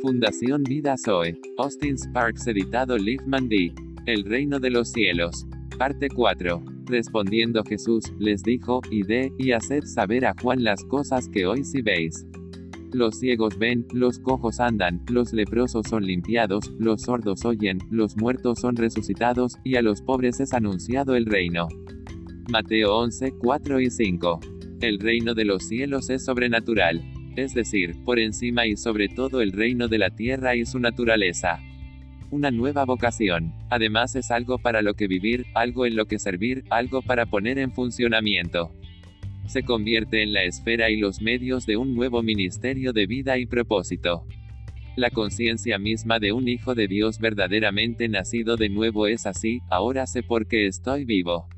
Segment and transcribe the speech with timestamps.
[0.00, 1.38] Fundación Vida Zoe.
[1.58, 3.74] Austin Sparks editado Liefman D.
[4.06, 5.46] El reino de los cielos.
[5.78, 6.62] Parte 4.
[6.86, 11.82] Respondiendo Jesús, les dijo, Id, y haced saber a Juan las cosas que hoy si
[11.82, 12.26] veis.
[12.92, 18.60] Los ciegos ven, los cojos andan, los leprosos son limpiados, los sordos oyen, los muertos
[18.60, 21.68] son resucitados, y a los pobres es anunciado el reino.
[22.50, 24.40] Mateo 11, 4 y 5.
[24.80, 27.02] El reino de los cielos es sobrenatural.
[27.36, 31.60] Es decir, por encima y sobre todo el reino de la tierra y su naturaleza.
[32.30, 33.52] Una nueva vocación.
[33.70, 37.58] Además es algo para lo que vivir, algo en lo que servir, algo para poner
[37.58, 38.72] en funcionamiento
[39.50, 43.46] se convierte en la esfera y los medios de un nuevo ministerio de vida y
[43.46, 44.24] propósito.
[44.94, 50.06] La conciencia misma de un Hijo de Dios verdaderamente nacido de nuevo es así, ahora
[50.06, 51.48] sé por qué estoy vivo.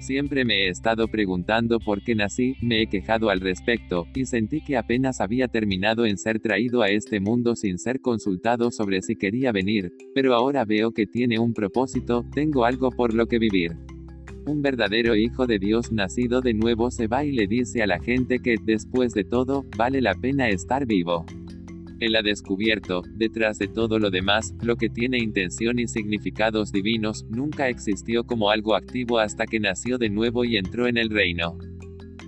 [0.00, 4.60] Siempre me he estado preguntando por qué nací, me he quejado al respecto, y sentí
[4.60, 9.16] que apenas había terminado en ser traído a este mundo sin ser consultado sobre si
[9.16, 13.76] quería venir, pero ahora veo que tiene un propósito, tengo algo por lo que vivir.
[14.46, 17.98] Un verdadero hijo de Dios nacido de nuevo se va y le dice a la
[17.98, 21.26] gente que, después de todo, vale la pena estar vivo.
[22.00, 27.24] Él ha descubierto, detrás de todo lo demás, lo que tiene intención y significados divinos,
[27.28, 31.58] nunca existió como algo activo hasta que nació de nuevo y entró en el reino.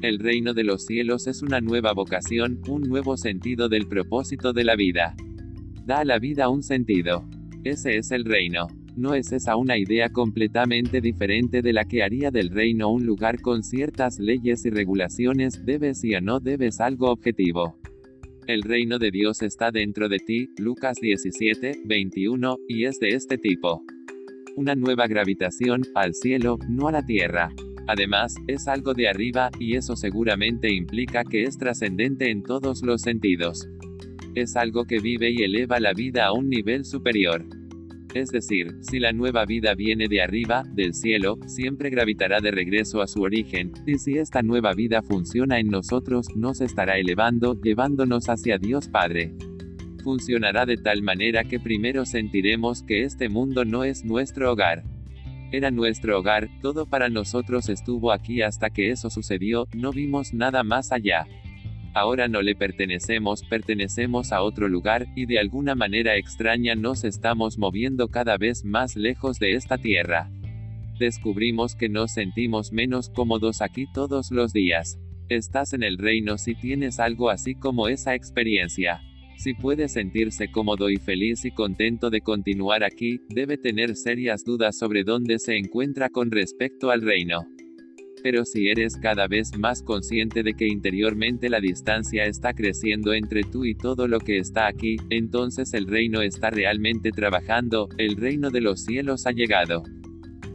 [0.02, 4.64] El reino de los cielos es una nueva vocación, un nuevo sentido del propósito de
[4.64, 5.14] la vida.
[5.84, 7.28] Da a la vida un sentido.
[7.62, 8.66] Ese es el reino.
[8.96, 13.41] ¿No es esa una idea completamente diferente de la que haría del reino un lugar
[13.41, 17.78] con ciertas leyes y regulaciones, debes y a no debes algo objetivo?
[18.51, 23.39] El reino de Dios está dentro de ti, Lucas 17, 21, y es de este
[23.39, 23.84] tipo.
[24.56, 27.53] Una nueva gravitación, al cielo, no a la tierra.
[27.87, 33.03] Además, es algo de arriba, y eso seguramente implica que es trascendente en todos los
[33.03, 33.69] sentidos.
[34.34, 37.45] Es algo que vive y eleva la vida a un nivel superior.
[38.12, 43.03] Es decir, si la nueva vida viene de arriba, del cielo, siempre gravitará de regreso
[43.03, 48.28] a su origen, y si esta nueva vida funciona en nosotros, nos estará elevando, llevándonos
[48.28, 49.32] hacia Dios Padre.
[50.03, 54.82] Funcionará de tal manera que primero sentiremos que este mundo no es nuestro hogar.
[55.53, 60.65] Era nuestro hogar, todo para nosotros estuvo aquí hasta que eso sucedió, no vimos nada
[60.65, 61.27] más allá.
[61.93, 67.59] Ahora no le pertenecemos, pertenecemos a otro lugar, y de alguna manera extraña nos estamos
[67.59, 70.31] moviendo cada vez más lejos de esta tierra.
[71.01, 74.99] Descubrimos que nos sentimos menos cómodos aquí todos los días.
[75.28, 79.01] Estás en el reino si tienes algo así como esa experiencia.
[79.37, 84.77] Si puede sentirse cómodo y feliz y contento de continuar aquí, debe tener serias dudas
[84.77, 87.47] sobre dónde se encuentra con respecto al reino.
[88.22, 93.42] Pero si eres cada vez más consciente de que interiormente la distancia está creciendo entre
[93.42, 98.50] tú y todo lo que está aquí, entonces el reino está realmente trabajando, el reino
[98.50, 99.82] de los cielos ha llegado.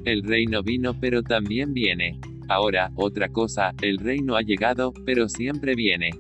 [0.03, 2.19] El reino vino pero también viene.
[2.47, 6.11] Ahora, otra cosa, el reino ha llegado, pero siempre viene.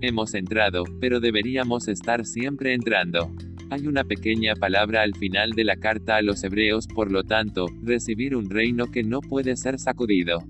[0.00, 3.32] Hemos entrado, pero deberíamos estar siempre entrando.
[3.70, 7.66] Hay una pequeña palabra al final de la carta a los hebreos, por lo tanto,
[7.82, 10.40] recibir un reino que no puede ser sacudido.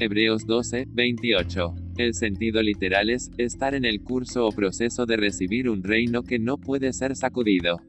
[0.00, 1.74] Hebreos 12, 28.
[1.98, 6.40] El sentido literal es, estar en el curso o proceso de recibir un reino que
[6.40, 7.80] no puede ser sacudido.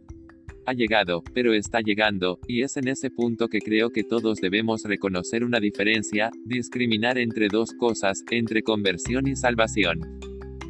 [0.67, 4.83] Ha llegado, pero está llegando, y es en ese punto que creo que todos debemos
[4.83, 9.99] reconocer una diferencia, discriminar entre dos cosas, entre conversión y salvación.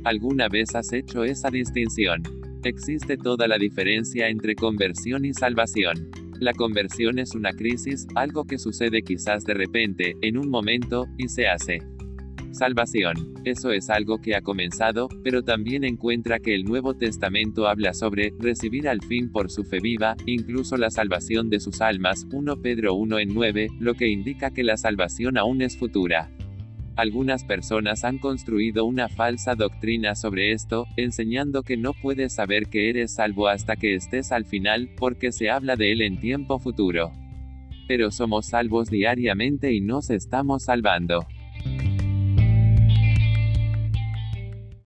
[0.06, 2.24] ¿Alguna vez has hecho esa distinción?
[2.63, 6.09] Existe toda la diferencia entre conversión y salvación.
[6.40, 11.29] La conversión es una crisis, algo que sucede quizás de repente, en un momento, y
[11.29, 11.79] se hace.
[12.51, 13.16] Salvación.
[13.44, 18.34] Eso es algo que ha comenzado, pero también encuentra que el Nuevo Testamento habla sobre
[18.40, 22.95] recibir al fin por su fe viva, incluso la salvación de sus almas, 1 Pedro
[22.95, 26.34] 1 en 9, lo que indica que la salvación aún es futura.
[26.97, 32.89] Algunas personas han construido una falsa doctrina sobre esto, enseñando que no puedes saber que
[32.89, 37.12] eres salvo hasta que estés al final, porque se habla de él en tiempo futuro.
[37.86, 41.27] Pero somos salvos diariamente y nos estamos salvando.